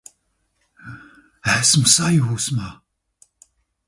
[1.55, 2.71] Esmu sajūsmā!